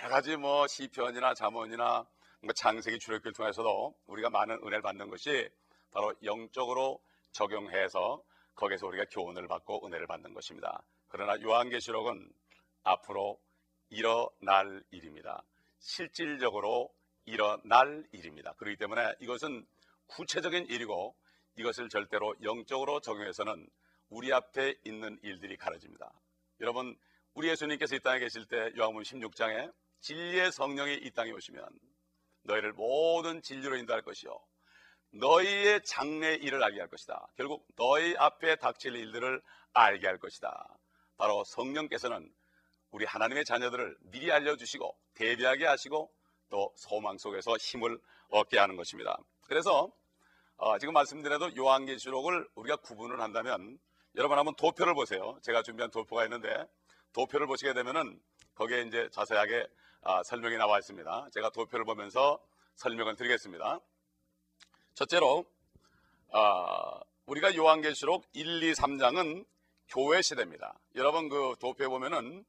여러 0.00 0.08
가지 0.08 0.36
뭐 0.36 0.66
시편이나 0.66 1.34
잠언이나 1.34 2.06
뭐 2.40 2.52
창세기 2.52 2.98
출애굽을 2.98 3.32
통해서도 3.32 3.94
우리가 4.06 4.30
많은 4.30 4.56
은혜를 4.56 4.82
받는 4.82 5.10
것이 5.10 5.48
바로 5.90 6.14
영적으로 6.22 7.00
적용해서 7.32 8.22
거기서 8.54 8.86
우리가 8.86 9.04
교훈을 9.10 9.48
받고 9.48 9.86
은혜를 9.86 10.06
받는 10.06 10.34
것입니다. 10.34 10.82
그러나 11.08 11.40
요한계시록은 11.40 12.30
앞으로 12.84 13.40
일어날 13.90 14.82
일입니다. 14.90 15.42
실질적으로 15.78 16.90
일어날 17.28 18.06
일입니다. 18.12 18.54
그렇기 18.54 18.76
때문에 18.76 19.14
이것은 19.20 19.66
구체적인 20.06 20.66
일이고 20.66 21.14
이것을 21.56 21.88
절대로 21.90 22.34
영적으로 22.42 23.00
적용해서는 23.00 23.68
우리 24.08 24.32
앞에 24.32 24.74
있는 24.84 25.18
일들이 25.22 25.56
가려집니다. 25.56 26.10
여러분, 26.60 26.96
우리 27.34 27.48
예수님께서 27.48 27.96
이 27.96 28.00
땅에 28.00 28.20
계실 28.20 28.46
때 28.46 28.72
요한복음 28.76 29.02
16장에 29.02 29.72
진리의 30.00 30.52
성령이 30.52 30.94
이 30.94 31.10
땅에 31.10 31.30
오시면 31.30 31.68
너희를 32.44 32.72
모든 32.72 33.42
진리로 33.42 33.76
인도할 33.76 34.02
것이요. 34.02 34.38
너희의 35.10 35.82
장래 35.84 36.34
일을 36.34 36.62
알게 36.62 36.80
할 36.80 36.88
것이다. 36.88 37.28
결국 37.36 37.66
너희 37.76 38.16
앞에 38.16 38.56
닥칠 38.56 38.94
일들을 38.94 39.42
알게 39.74 40.06
할 40.06 40.18
것이다. 40.18 40.78
바로 41.18 41.44
성령께서는 41.44 42.32
우리 42.90 43.04
하나님의 43.04 43.44
자녀들을 43.44 43.96
미리 44.12 44.32
알려주시고 44.32 44.96
대비하게 45.14 45.66
하시고 45.66 46.10
또 46.50 46.72
소망 46.76 47.18
속에서 47.18 47.56
힘을 47.56 47.98
얻게 48.30 48.58
하는 48.58 48.76
것입니다. 48.76 49.18
그래서 49.46 49.90
어, 50.56 50.78
지금 50.78 50.92
말씀드려도 50.94 51.56
요한계시록을 51.56 52.48
우리가 52.54 52.76
구분을 52.76 53.20
한다면 53.20 53.78
여러분 54.16 54.38
한번 54.38 54.54
도표를 54.56 54.94
보세요. 54.94 55.38
제가 55.42 55.62
준비한 55.62 55.90
도표가 55.90 56.24
있는데 56.24 56.66
도표를 57.12 57.46
보시게 57.46 57.74
되면은 57.74 58.20
거기에 58.54 58.82
이제 58.82 59.08
자세하게 59.10 59.66
아, 60.02 60.22
설명이 60.22 60.56
나와 60.56 60.78
있습니다. 60.78 61.28
제가 61.32 61.50
도표를 61.50 61.84
보면서 61.84 62.40
설명을 62.74 63.16
드리겠습니다. 63.16 63.80
첫째로 64.94 65.44
아, 66.32 67.00
우리가 67.26 67.54
요한계시록 67.54 68.26
1, 68.32 68.62
2, 68.62 68.72
3장은 68.72 69.46
교회 69.88 70.22
시대입니다. 70.22 70.78
여러분 70.96 71.28
그 71.28 71.54
도표에 71.60 71.88
보면은 71.88 72.44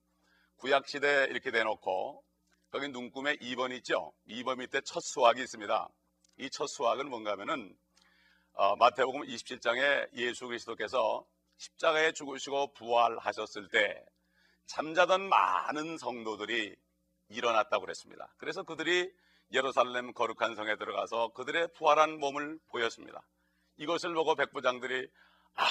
구약 0.58 0.88
시대 0.88 1.28
이렇게 1.30 1.52
대놓고 1.52 2.24
거기 2.72 2.88
눈금에 2.90 3.38
2번 3.38 3.76
있죠. 3.78 4.14
2번 4.28 4.60
밑에 4.60 4.82
첫 4.82 5.00
수학이 5.02 5.42
있습니다. 5.42 5.90
이 6.38 6.50
첫 6.52 6.68
수학은 6.68 7.10
뭔가 7.10 7.32
하면은 7.32 7.76
어, 8.54 8.76
마태복음 8.76 9.22
27장에 9.22 10.10
예수 10.14 10.48
그리스도께서 10.48 11.26
십자가에 11.58 12.12
죽으시고 12.14 12.74
부활하셨을 12.74 13.70
때 13.70 14.06
잠자던 14.68 15.28
많은 15.30 15.98
성도들이 15.98 16.76
일어났다고 17.30 17.86
그랬습니다. 17.86 18.34
그래서 18.38 18.64
그들이 18.64 19.12
예루살렘 19.52 20.14
거룩한 20.14 20.56
성에 20.56 20.76
들어가서 20.78 21.30
그들의 21.30 21.70
부활한 21.74 22.20
몸을 22.20 22.60
보였습니다. 22.68 23.22
이것을 23.78 24.14
보고 24.14 24.36
백부장들이 24.36 25.08
아 25.56 25.66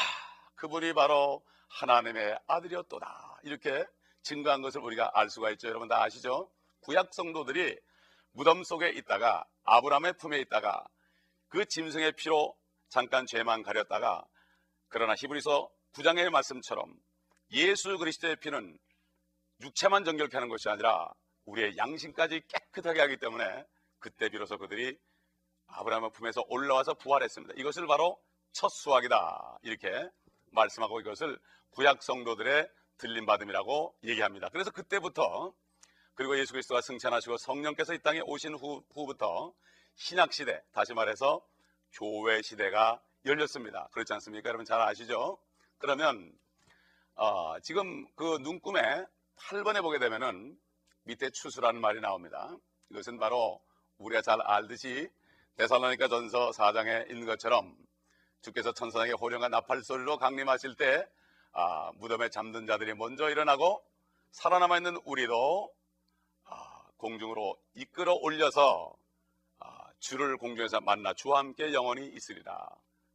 그분이 0.56 0.92
바로 0.94 1.42
하나님의 1.68 2.38
아들이었도다 2.46 3.40
이렇게 3.44 3.86
증거한 4.22 4.62
것을 4.62 4.80
우리가 4.80 5.12
알 5.14 5.30
수가 5.30 5.50
있죠. 5.52 5.68
여러분 5.68 5.88
다 5.88 6.02
아시죠? 6.02 6.50
구약 6.80 7.12
성도들이 7.12 7.78
무덤 8.32 8.62
속에 8.62 8.90
있다가 8.90 9.44
아브라함의 9.64 10.14
품에 10.18 10.38
있다가 10.40 10.84
그 11.48 11.64
짐승의 11.64 12.12
피로 12.12 12.56
잠깐 12.88 13.26
죄만 13.26 13.62
가렸다가 13.62 14.24
그러나 14.88 15.14
히브리서 15.14 15.70
9장의 15.92 16.30
말씀처럼 16.30 16.94
예수 17.52 17.96
그리스도의 17.98 18.36
피는 18.36 18.78
육체만 19.60 20.04
정결케 20.04 20.36
하는 20.36 20.48
것이 20.48 20.68
아니라 20.68 21.12
우리의 21.46 21.76
양심까지 21.76 22.42
깨끗하게 22.46 23.00
하기 23.00 23.16
때문에 23.18 23.64
그때 23.98 24.28
비로소 24.28 24.58
그들이 24.58 24.96
아브라함의 25.66 26.12
품에서 26.12 26.44
올라와서 26.48 26.94
부활했습니다. 26.94 27.54
이것을 27.56 27.86
바로 27.86 28.18
첫 28.52 28.68
수학이다. 28.68 29.58
이렇게 29.62 30.08
말씀하고 30.52 31.00
이것을 31.00 31.38
구약 31.70 32.02
성도들의 32.02 32.68
들림 32.96 33.26
받음이라고 33.26 33.96
얘기합니다. 34.04 34.48
그래서 34.50 34.70
그때부터 34.70 35.52
그리고 36.18 36.36
예수 36.36 36.50
그리스도가 36.50 36.80
승천하시고 36.80 37.36
성령께서 37.36 37.94
이 37.94 38.00
땅에 38.00 38.18
오신 38.18 38.54
후, 38.54 38.82
후부터 38.92 39.54
신약 39.94 40.32
시대, 40.32 40.60
다시 40.72 40.92
말해서 40.92 41.46
교회 41.92 42.42
시대가 42.42 43.00
열렸습니다. 43.24 43.88
그렇지 43.92 44.14
않습니까? 44.14 44.48
여러분 44.48 44.64
잘 44.64 44.80
아시죠? 44.80 45.38
그러면 45.78 46.36
어, 47.14 47.60
지금 47.60 48.04
그 48.16 48.38
눈금에 48.42 49.06
8번에 49.36 49.80
보게 49.80 50.00
되면은 50.00 50.58
밑에 51.04 51.30
추수라는 51.30 51.80
말이 51.80 52.00
나옵니다. 52.00 52.52
이것은 52.90 53.20
바로 53.20 53.62
우리가 53.98 54.20
잘 54.20 54.40
알듯이 54.40 55.08
대살로니가 55.54 56.08
전서 56.08 56.50
4장에 56.50 57.10
있는 57.10 57.26
것처럼 57.26 57.76
주께서 58.42 58.72
천사에게 58.72 59.12
호령한 59.12 59.52
나팔 59.52 59.84
소리로 59.84 60.18
강림하실 60.18 60.74
때 60.74 61.06
아, 61.52 61.92
무덤에 61.94 62.28
잠든 62.28 62.66
자들이 62.66 62.94
먼저 62.94 63.30
일어나고 63.30 63.84
살아남아 64.32 64.78
있는 64.78 64.96
우리도 65.04 65.77
아, 65.77 65.77
공중으로 66.98 67.58
이끌어 67.74 68.14
올려서 68.14 68.94
아, 69.60 69.90
주를 69.98 70.36
공중에서 70.36 70.80
만나 70.80 71.14
주와 71.14 71.38
함께 71.38 71.72
영원히 71.72 72.06
있으리라. 72.08 72.68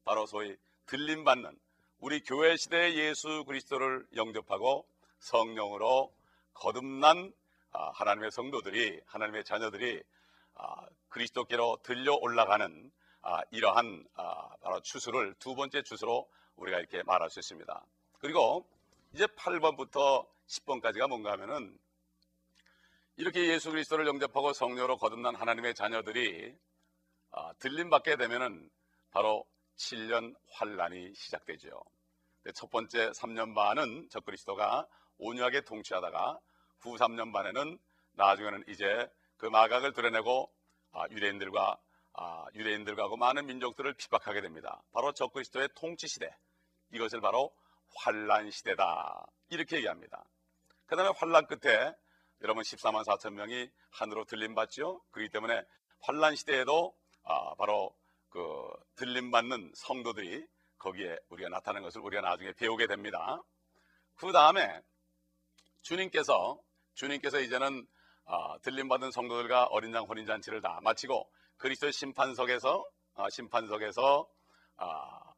바로 0.04 0.26
소위 0.26 0.58
들림 0.86 1.24
받는 1.24 1.58
우리 2.00 2.22
교회 2.22 2.58
시대의 2.58 2.98
예수 2.98 3.46
그리스도를 3.46 4.06
영접하고 4.16 4.86
성령으로 5.20 6.14
거듭난 6.54 7.32
아, 7.72 7.90
하나님의 7.92 8.32
성도들이 8.32 9.02
하나님의 9.06 9.44
자녀들이 9.44 10.04
아, 10.56 10.86
그리스도께로 11.10 11.80
들려 11.84 12.14
올라가는 12.16 12.92
아, 13.22 13.42
이러한 13.52 14.06
바로 14.14 14.82
추수를 14.82 15.34
두 15.40 15.56
번째 15.56 15.82
추수로 15.82 16.30
우리가 16.58 16.78
이렇게 16.78 17.04
말할 17.04 17.30
수 17.30 17.40
있습니다. 17.40 17.86
그리고 18.20 18.68
이제 19.14 19.26
8번부터 19.26 20.28
10번까지가 20.48 21.08
뭔가 21.08 21.32
하면은 21.32 21.78
이렇게 23.16 23.48
예수 23.48 23.70
그리스도를 23.70 24.08
영접하고 24.08 24.54
성령으로 24.54 24.98
거듭난 24.98 25.36
하나님의 25.36 25.76
자녀들이 25.76 26.56
들림 27.60 27.92
받게 27.92 28.16
되면은 28.16 28.70
바로 29.12 29.46
7년 29.78 30.36
환란이 30.52 31.14
시작되죠. 31.14 31.84
첫 32.56 32.70
번째 32.72 33.12
3년 33.12 33.54
반은 33.54 34.10
적그리스도가 34.10 34.88
온유하게 35.20 35.62
통치하다가 35.62 36.40
후 36.80 36.96
3년 36.96 37.32
반에는 37.32 37.78
나중에는 38.14 38.64
이제 38.68 39.08
그 39.38 39.46
마각을 39.46 39.94
드러내고 39.94 40.52
아, 40.92 41.06
유대인들과 41.10 41.78
아, 42.14 42.46
유대인들과 42.56 43.16
많은 43.16 43.46
민족들을 43.46 43.94
핍박하게 43.94 44.42
됩니다. 44.42 44.82
바로 44.92 45.12
적그리스도의 45.14 45.70
통치 45.76 46.08
시대. 46.08 46.36
이것을 46.92 47.22
바로 47.22 47.56
환란 47.96 48.50
시대다. 48.50 49.26
이렇게 49.50 49.78
얘기합니다. 49.78 50.24
그 50.86 50.96
다음에 50.96 51.12
환란 51.16 51.48
끝에 51.48 51.96
여러분 52.44 52.62
14만 52.62 53.06
4천 53.06 53.34
명이 53.34 53.70
하늘로 53.92 54.26
들림 54.26 54.54
받죠. 54.54 55.02
그렇기 55.12 55.32
때문에 55.32 55.64
환란 56.02 56.36
시대에도 56.36 56.94
아, 57.24 57.56
바로 57.56 57.96
그 58.30 58.70
들림 58.96 59.32
받는 59.32 59.72
성도들이 59.76 60.46
거기에 60.78 61.18
우리가 61.30 61.48
나타나는 61.48 61.84
것을 61.84 62.02
우리가 62.02 62.22
나중에 62.22 62.52
배우게 62.52 62.88
됩니다. 62.88 63.42
그 64.16 64.34
다음에 64.34 64.82
주님께서 65.84 66.60
주님께서 66.96 67.40
이제는 67.40 67.88
어, 68.26 68.60
들림 68.62 68.90
받은 68.90 69.12
성도들과 69.12 69.68
어린 69.68 69.94
양 69.94 70.04
혼인 70.04 70.26
잔치를 70.26 70.62
다 70.62 70.80
마치고 70.84 71.30
그리스도의 71.58 71.94
심판석에서 71.94 72.86
아, 73.16 73.30
심판석에서 73.30 74.28
아, 74.78 75.34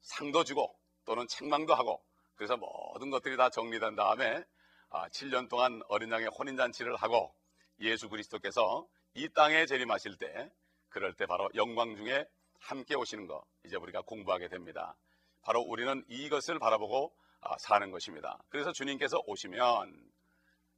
상도 0.00 0.44
주고 0.44 0.78
또는 1.06 1.26
책망도 1.26 1.74
하고 1.74 2.04
그래서 2.36 2.56
모든 2.56 3.10
것들이 3.10 3.36
다 3.36 3.50
정리된 3.50 3.96
다음에 3.96 4.36
아, 4.36 4.44
7년 4.90 5.48
동안 5.48 5.82
어린 5.88 6.10
양의 6.10 6.28
혼인잔치를 6.28 6.96
하고 6.96 7.34
예수 7.80 8.08
그리스도께서 8.08 8.86
이 9.14 9.28
땅에 9.30 9.66
재림하실 9.66 10.16
때 10.18 10.50
그럴 10.88 11.14
때 11.14 11.26
바로 11.26 11.48
영광 11.54 11.96
중에 11.96 12.26
함께 12.60 12.94
오시는 12.94 13.26
거 13.26 13.44
이제 13.64 13.76
우리가 13.76 14.02
공부하게 14.02 14.48
됩니다. 14.48 14.96
바로 15.42 15.60
우리는 15.60 16.04
이것을 16.08 16.58
바라보고 16.58 17.14
아, 17.40 17.56
사는 17.58 17.90
것입니다. 17.90 18.38
그래서 18.48 18.72
주님께서 18.72 19.22
오시면 19.26 20.10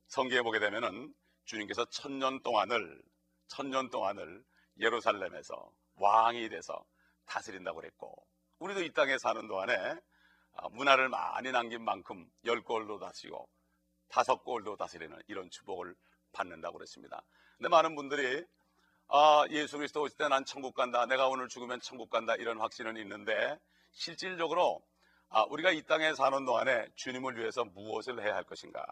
성경에 0.08 0.42
보게 0.42 0.58
되면은 0.58 1.14
주님께서 1.44 1.84
천년 1.86 2.42
동안을 2.42 3.02
천년 3.46 3.90
동안을 3.90 4.44
예루살렘에서 4.80 5.72
왕이 5.96 6.48
돼서 6.50 6.84
다스린다고 7.26 7.80
그랬고 7.80 8.14
우리도 8.58 8.82
이 8.82 8.92
땅에 8.92 9.16
사는 9.18 9.46
동안에 9.46 9.74
아, 10.54 10.68
문화를 10.70 11.08
많이 11.08 11.50
남긴 11.52 11.84
만큼 11.84 12.28
열 12.44 12.62
골도 12.62 12.98
다스리고 12.98 13.48
다섯 14.08 14.42
골도 14.44 14.76
다스리는 14.76 15.16
이런 15.28 15.50
축복을 15.50 15.94
받는다고 16.32 16.78
그랬습니다. 16.78 17.22
근데 17.56 17.68
많은 17.68 17.94
분들이 17.94 18.44
아, 19.08 19.44
예수 19.50 19.78
그리스도 19.78 20.02
오실 20.02 20.18
때 20.18 20.28
난 20.28 20.44
천국 20.44 20.74
간다. 20.74 21.06
내가 21.06 21.28
오늘 21.28 21.48
죽으면 21.48 21.80
천국 21.80 22.10
간다. 22.10 22.34
이런 22.36 22.58
확신은 22.60 22.96
있는데 22.98 23.58
실질적으로 23.92 24.82
아, 25.30 25.42
우리가 25.44 25.70
이 25.72 25.82
땅에 25.82 26.14
사는 26.14 26.44
동안에 26.44 26.88
주님을 26.94 27.38
위해서 27.38 27.64
무엇을 27.64 28.22
해야 28.22 28.34
할 28.34 28.44
것인가? 28.44 28.84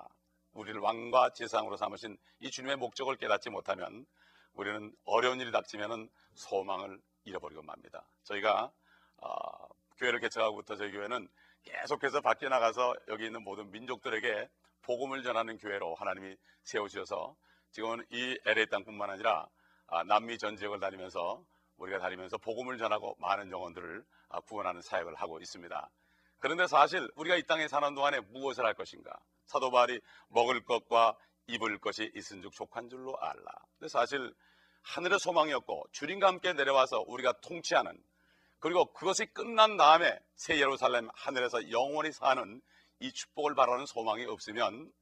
우리를 0.52 0.80
왕과 0.80 1.30
제상으로 1.34 1.76
삼으신 1.76 2.16
이 2.40 2.50
주님의 2.50 2.76
목적을 2.76 3.16
깨닫지 3.16 3.50
못하면 3.50 4.06
우리는 4.54 4.94
어려운 5.04 5.38
일이 5.40 5.52
닥치면 5.52 6.08
소망을 6.34 6.98
잃어버리고 7.24 7.62
맙니다. 7.62 8.06
저희가 8.24 8.72
어, 9.18 9.68
교회를 9.98 10.20
개척하고부터 10.20 10.76
저희 10.76 10.92
교회는 10.92 11.28
계속해서 11.62 12.20
밖에 12.22 12.48
나가서 12.48 12.94
여기 13.08 13.26
있는 13.26 13.42
모든 13.42 13.70
민족들에게 13.70 14.48
복음을 14.86 15.24
전하는 15.24 15.58
교회로 15.58 15.96
하나님이 15.96 16.36
세우셔서 16.62 17.34
지금은 17.72 18.06
이 18.10 18.38
LA 18.46 18.66
땅뿐만 18.66 19.10
아니라 19.10 19.48
아, 19.88 20.04
남미 20.04 20.38
전 20.38 20.56
지역을 20.56 20.78
다니면서 20.78 21.44
우리가 21.76 21.98
다니면서 21.98 22.38
복음을 22.38 22.78
전하고 22.78 23.16
많은 23.18 23.50
영혼들을 23.50 24.04
아, 24.28 24.40
구원하는 24.40 24.80
사역을 24.80 25.16
하고 25.16 25.40
있습니다. 25.40 25.90
그런데 26.38 26.66
사실 26.68 27.10
우리가 27.16 27.36
이 27.36 27.42
땅에 27.42 27.66
사는 27.66 27.94
동안에 27.94 28.20
무엇을 28.20 28.64
할 28.64 28.74
것인가? 28.74 29.10
사도 29.46 29.70
바울이 29.70 30.00
먹을 30.28 30.64
것과 30.64 31.16
입을 31.48 31.78
것이 31.78 32.10
있은즉 32.14 32.52
족한 32.52 32.88
줄로 32.88 33.16
알라. 33.18 33.44
근데 33.78 33.88
사실 33.88 34.32
하늘의 34.82 35.18
소망이었고 35.18 35.86
주님과 35.92 36.28
함께 36.28 36.52
내려와서 36.52 37.04
우리가 37.08 37.32
통치하는 37.40 38.00
그리고 38.60 38.92
그것이 38.92 39.26
끝난 39.26 39.76
다음에 39.76 40.16
새 40.36 40.58
예루살렘 40.58 41.08
하늘에서 41.14 41.70
영원히 41.70 42.12
사는 42.12 42.60
이 43.00 43.12
축복을 43.12 43.54
바라는 43.54 43.86
소망이 43.86 44.24
없으면 44.24 44.92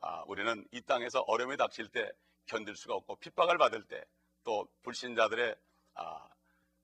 아, 0.00 0.22
우리는 0.26 0.66
이 0.72 0.80
땅에서 0.82 1.20
어려움이 1.20 1.56
닥칠 1.56 1.88
때 1.88 2.10
견딜 2.46 2.74
수가 2.76 2.94
없고 2.94 3.16
핍박을 3.16 3.58
받을 3.58 3.84
때 3.84 4.04
또 4.44 4.66
불신자들의 4.82 5.54
아, 5.94 6.28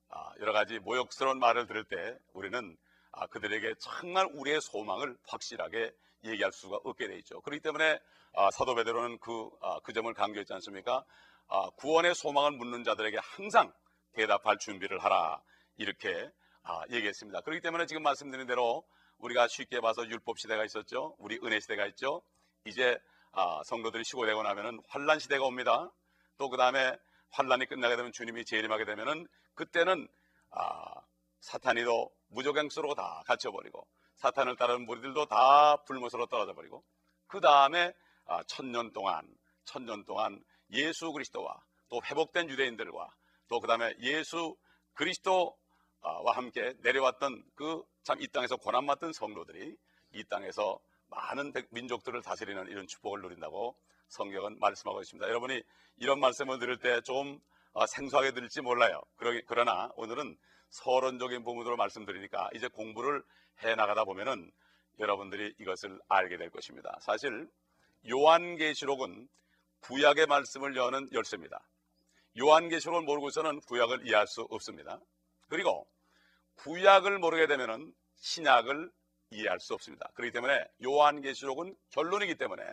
아, 0.09 0.33
여러 0.39 0.53
가지 0.53 0.79
모욕스러운 0.79 1.39
말을 1.39 1.67
들을 1.67 1.83
때 1.83 2.17
우리는 2.33 2.77
아, 3.11 3.27
그들에게 3.27 3.75
정말 3.79 4.27
우리의 4.33 4.61
소망을 4.61 5.17
확실하게 5.27 5.91
얘기할 6.25 6.51
수가 6.51 6.79
없게 6.83 7.07
돼 7.07 7.17
있죠. 7.17 7.41
그렇기 7.41 7.61
때문에 7.61 7.99
아, 8.35 8.51
사도 8.51 8.75
베드로는 8.75 9.19
그, 9.19 9.49
아, 9.61 9.79
그 9.83 9.93
점을 9.93 10.11
강조했지 10.13 10.53
않습니까? 10.53 11.03
아, 11.47 11.69
구원의 11.77 12.15
소망을 12.15 12.51
묻는 12.51 12.83
자들에게 12.83 13.17
항상 13.21 13.73
대답할 14.13 14.57
준비를 14.59 15.03
하라 15.03 15.41
이렇게 15.77 16.29
아, 16.63 16.83
얘기했습니다. 16.91 17.41
그렇기 17.41 17.61
때문에 17.61 17.85
지금 17.87 18.03
말씀드린 18.03 18.45
대로 18.47 18.85
우리가 19.19 19.47
쉽게 19.47 19.81
봐서 19.81 20.07
율법 20.07 20.39
시대가 20.39 20.63
있었죠. 20.65 21.15
우리 21.19 21.37
은혜 21.43 21.59
시대가 21.59 21.85
있죠. 21.87 22.21
이제 22.65 22.97
아, 23.31 23.61
성도들이 23.65 24.03
시고되고 24.03 24.41
나면은 24.43 24.81
환란 24.87 25.19
시대가 25.19 25.45
옵니다. 25.45 25.91
또 26.37 26.49
그 26.49 26.57
다음에 26.57 26.97
환란이 27.31 27.65
끝나게 27.67 27.95
되면 27.95 28.11
주님이 28.11 28.45
재림하게 28.45 28.85
되면은 28.85 29.27
그때는 29.55 30.07
아, 30.51 31.01
사탄이도 31.41 32.09
무조갱수로 32.29 32.95
다 32.95 33.21
갇혀버리고 33.27 33.85
사탄을 34.15 34.55
따르는 34.55 34.85
무리들도 34.85 35.25
다 35.27 35.77
불못으로 35.83 36.25
떨어져 36.27 36.53
버리고 36.53 36.83
그 37.27 37.39
다음에 37.39 37.93
아, 38.25 38.41
천년 38.43 38.91
동안 38.93 39.27
천년 39.65 40.05
동안 40.05 40.43
예수 40.71 41.11
그리스도와 41.11 41.61
또 41.89 42.01
회복된 42.05 42.49
유대인들과 42.49 43.09
또 43.49 43.59
그 43.59 43.67
다음에 43.67 43.93
예수 43.99 44.55
그리스도와 44.93 45.53
함께 46.33 46.73
내려왔던 46.81 47.43
그 47.55 47.83
참 48.09 48.19
이 48.19 48.27
땅에서 48.29 48.57
고난 48.57 48.85
맡은 48.85 49.13
성도들이 49.13 49.77
이 50.13 50.23
땅에서 50.23 50.79
많은 51.09 51.53
민족들을 51.69 52.23
다스리는 52.23 52.67
이런 52.67 52.87
축복을 52.87 53.21
누린다고 53.21 53.75
성경은 54.07 54.57
말씀하고 54.59 54.99
있습니다. 55.01 55.27
여러분이 55.29 55.61
이런 55.97 56.19
말씀을 56.19 56.57
들을 56.57 56.79
때 56.79 57.01
좀 57.01 57.39
생소하게 57.87 58.31
들릴지 58.31 58.61
몰라요. 58.61 58.99
그러나 59.45 59.91
오늘은 59.95 60.35
서론적인 60.71 61.43
부분으로 61.43 61.77
말씀드리니까 61.77 62.49
이제 62.55 62.67
공부를 62.67 63.23
해 63.61 63.75
나가다 63.75 64.05
보면은 64.05 64.51
여러분들이 64.97 65.53
이것을 65.59 66.01
알게 66.07 66.37
될 66.37 66.49
것입니다. 66.49 66.97
사실 67.01 67.47
요한계시록은 68.09 69.29
구약의 69.81 70.25
말씀을 70.25 70.75
여는 70.75 71.09
열쇠입니다. 71.13 71.61
요한계시록을 72.39 73.03
모르고서는 73.03 73.59
구약을 73.61 74.07
이해할 74.07 74.25
수 74.25 74.47
없습니다. 74.49 74.99
그리고 75.47 75.87
구약을 76.63 77.19
모르게 77.19 77.47
되면은 77.47 77.93
신약을 78.17 78.91
이해할 79.31 79.59
수 79.59 79.73
없습니다. 79.73 80.09
그렇기 80.15 80.31
때문에 80.31 80.65
요한계시록은 80.83 81.75
결론이기 81.91 82.35
때문에 82.35 82.63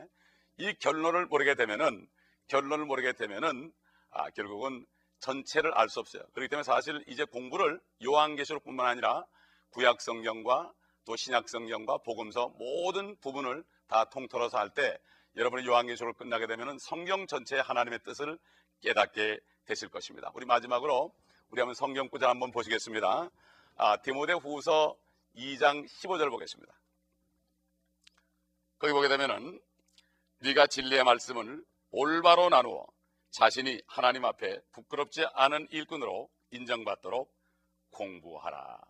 이 0.58 0.74
결론을 0.74 1.26
모르게 1.26 1.54
되면은 1.54 2.08
결론을 2.48 2.84
모르게 2.86 3.12
되면은 3.12 3.72
아, 4.10 4.30
결국은 4.30 4.86
전체를 5.20 5.72
알 5.74 5.88
수 5.88 6.00
없어요. 6.00 6.22
그렇기 6.32 6.48
때문에 6.48 6.62
사실 6.62 7.02
이제 7.06 7.24
공부를 7.24 7.80
요한계시록뿐만 8.04 8.86
아니라 8.86 9.24
구약 9.70 10.00
성경과 10.00 10.72
또 11.04 11.16
신약 11.16 11.48
성경과 11.48 11.98
복음서 11.98 12.48
모든 12.58 13.16
부분을 13.20 13.64
다 13.88 14.04
통틀어서 14.06 14.58
할 14.58 14.70
때 14.70 14.98
여러분이 15.36 15.66
요한계시록을 15.66 16.14
끝나게 16.14 16.46
되면은 16.46 16.78
성경 16.78 17.26
전체의 17.26 17.62
하나님의 17.62 18.00
뜻을 18.04 18.38
깨닫게 18.80 19.38
되실 19.66 19.90
것입니다. 19.90 20.30
우리 20.34 20.46
마지막으로 20.46 21.12
우리 21.50 21.60
한번 21.60 21.74
성경 21.74 22.08
구절 22.08 22.28
한번 22.30 22.50
보시겠습니다. 22.50 23.30
아, 23.78 23.98
디모데 23.98 24.32
후서 24.32 24.96
2장 25.36 25.86
15절 25.86 26.30
보겠습니다. 26.30 26.72
거기 28.78 28.92
보게 28.92 29.08
되면은 29.08 29.60
네가 30.38 30.66
진리의 30.66 31.04
말씀을 31.04 31.62
올바로 31.90 32.48
나누어 32.48 32.86
자신이 33.30 33.82
하나님 33.86 34.24
앞에 34.24 34.60
부끄럽지 34.72 35.26
않은 35.34 35.68
일꾼으로 35.70 36.30
인정받도록 36.52 37.30
공부하라. 37.90 38.80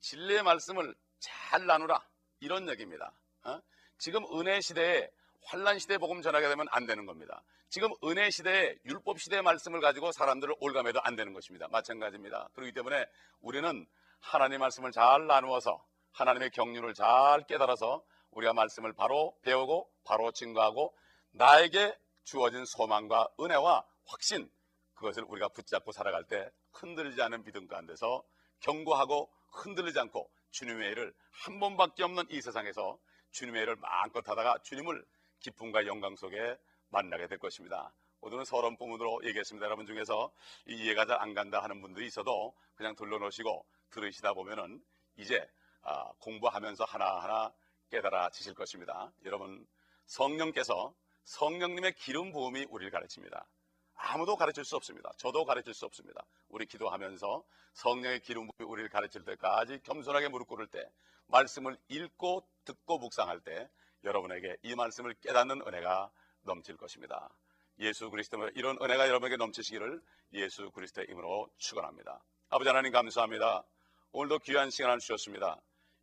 진리의 0.00 0.42
말씀을 0.42 0.94
잘 1.18 1.66
나누라. 1.66 2.02
이런 2.40 2.68
얘기입니다. 2.70 3.12
어? 3.44 3.60
지금 3.98 4.24
은혜 4.34 4.62
시대에 4.62 5.10
환란 5.44 5.78
시대 5.78 5.98
복음 5.98 6.22
전하게 6.22 6.48
되면 6.48 6.66
안 6.70 6.86
되는 6.86 7.04
겁니다. 7.04 7.42
지금 7.68 7.90
은혜 8.04 8.30
시대에 8.30 8.76
율법 8.86 9.20
시대의 9.20 9.42
말씀을 9.42 9.80
가지고 9.80 10.10
사람들을 10.12 10.54
올감해도 10.60 11.00
안 11.02 11.16
되는 11.16 11.34
것입니다. 11.34 11.68
마찬가지입니다. 11.68 12.48
그렇기 12.54 12.72
때문에 12.72 13.06
우리는 13.40 13.86
하나님의 14.22 14.58
말씀을 14.58 14.92
잘 14.92 15.26
나누어서 15.26 15.84
하나님의 16.12 16.50
경륜을 16.50 16.94
잘 16.94 17.46
깨달아서 17.46 18.02
우리가 18.30 18.52
말씀을 18.52 18.92
바로 18.92 19.36
배우고 19.42 19.90
바로 20.04 20.32
증거하고 20.32 20.94
나에게 21.32 21.96
주어진 22.24 22.64
소망과 22.64 23.28
은혜와 23.40 23.84
확신 24.06 24.50
그것을 24.94 25.24
우리가 25.24 25.48
붙잡고 25.48 25.92
살아갈 25.92 26.24
때 26.24 26.50
흔들리지 26.72 27.20
않은 27.22 27.44
믿음 27.44 27.66
가운데서 27.66 28.22
경고하고 28.60 29.30
흔들리지 29.50 29.98
않고 29.98 30.30
주님의 30.50 30.92
일을 30.92 31.12
한 31.44 31.58
번밖에 31.58 32.04
없는 32.04 32.24
이 32.30 32.40
세상에서 32.40 32.98
주님의 33.32 33.62
일을 33.62 33.76
마음껏 33.76 34.26
하다가 34.26 34.58
주님을 34.62 35.04
기쁨과 35.40 35.86
영광 35.86 36.14
속에 36.16 36.56
만나게 36.90 37.26
될 37.26 37.38
것입니다. 37.38 37.92
오늘은 38.24 38.44
서론 38.44 38.76
부문으로 38.76 39.20
얘기했습니다. 39.24 39.66
여러분 39.66 39.84
중에서 39.84 40.30
이해가 40.66 41.06
잘 41.06 41.20
안 41.20 41.34
간다 41.34 41.60
하는 41.60 41.80
분들이 41.82 42.06
있어도 42.06 42.54
그냥 42.76 42.94
둘러놓으시고 42.94 43.66
들으시다 43.90 44.32
보면은 44.32 44.80
이제 45.16 45.44
아, 45.82 46.12
공부하면서 46.20 46.84
하나하나 46.84 47.52
깨달아지실 47.90 48.54
것입니다. 48.54 49.12
여러분 49.24 49.66
성령께서 50.06 50.94
성령님의 51.24 51.94
기름 51.94 52.30
부음이 52.30 52.66
우리를 52.70 52.92
가르칩니다. 52.92 53.44
아무도 53.94 54.36
가르칠 54.36 54.64
수 54.64 54.76
없습니다. 54.76 55.10
저도 55.16 55.44
가르칠 55.44 55.74
수 55.74 55.84
없습니다. 55.86 56.24
우리 56.48 56.66
기도하면서 56.66 57.42
성령의 57.72 58.20
기름 58.20 58.46
부음이 58.46 58.70
우리를 58.70 58.88
가르칠 58.88 59.24
때까지 59.24 59.80
겸손하게 59.82 60.28
무릎 60.28 60.46
꿇을 60.46 60.68
때 60.68 60.88
말씀을 61.26 61.76
읽고 61.88 62.46
듣고 62.64 62.98
묵상할 62.98 63.40
때 63.40 63.68
여러분에게 64.04 64.58
이 64.62 64.76
말씀을 64.76 65.14
깨닫는 65.14 65.62
은혜가 65.66 66.10
넘칠 66.42 66.76
것입니다. 66.76 67.28
예수 67.78 68.10
그리스도 68.10 68.48
이런 68.54 68.76
은혜가 68.80 69.08
여러분에게 69.08 69.36
넘치시기를 69.36 70.00
예수 70.34 70.70
그리스도의 70.70 71.06
이름으로 71.08 71.48
축원합니다. 71.58 72.22
아버지 72.50 72.68
하나님 72.68 72.92
감사합니다. 72.92 73.64
오늘도 74.12 74.40
귀한 74.40 74.70
시간을 74.70 74.98
주셨습니다. 74.98 75.60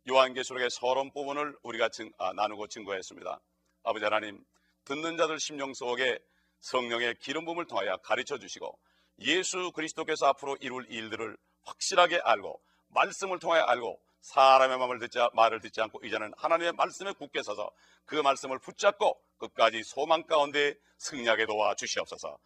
요한계시록의 0.08 0.70
서론 0.70 1.12
부분을 1.12 1.56
우리가 1.62 1.88
증, 1.90 2.10
아, 2.18 2.32
나누고 2.32 2.68
증거했습니다. 2.68 3.40
아버지 3.84 4.04
하나님 4.04 4.44
듣는 4.84 5.16
자들 5.16 5.38
심령 5.38 5.74
속에 5.74 6.18
성령의 6.60 7.16
기름 7.20 7.44
부음을 7.44 7.66
통하여 7.66 7.96
가르쳐 7.98 8.38
주시고 8.38 8.78
예수 9.20 9.72
그리스도께서 9.72 10.26
앞으로 10.26 10.56
이룰 10.60 10.86
일들을 10.90 11.36
확실하게 11.62 12.20
알고 12.24 12.60
말씀을 12.88 13.38
통하여 13.38 13.62
알고 13.62 14.00
사람의 14.20 14.78
마음을 14.78 14.98
듣지, 14.98 15.18
말을 15.34 15.60
듣지 15.60 15.80
않고 15.80 16.00
이제는 16.04 16.32
하나님의 16.36 16.72
말씀에 16.72 17.12
굳게 17.12 17.42
서서 17.42 17.70
그 18.04 18.16
말씀을 18.16 18.58
붙잡고 18.58 19.20
끝까지 19.38 19.82
소망 19.82 20.26
가운데 20.26 20.74
승리하게 20.98 21.46
도와 21.46 21.74
주시옵소서. 21.74 22.38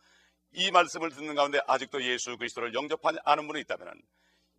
이 0.53 0.71
말씀을 0.71 1.11
듣는 1.11 1.35
가운데 1.35 1.61
아직도 1.67 2.03
예수 2.05 2.37
그리스도를 2.37 2.75
영접하지 2.75 3.19
않은 3.25 3.49
분이 3.49 3.61
있다면 3.63 4.01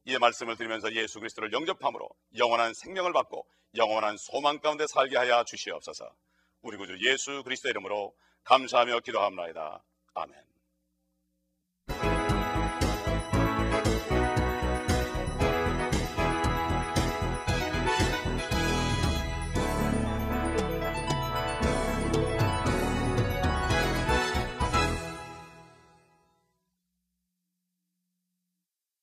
이 0.05 0.17
말씀을 0.17 0.55
들으면서 0.57 0.93
예수 0.93 1.19
그리스도를 1.19 1.53
영접함으로 1.53 2.09
영원한 2.37 2.73
생명을 2.73 3.13
받고 3.13 3.47
영원한 3.75 4.17
소망 4.17 4.59
가운데 4.59 4.85
살게 4.87 5.17
하여 5.17 5.43
주시옵소서. 5.45 6.09
우리 6.61 6.77
구주 6.77 6.97
예수 7.09 7.43
그리스도 7.43 7.69
이름으로 7.69 8.13
감사하며 8.43 8.99
기도합니다. 8.99 9.83
아멘. 10.13 10.54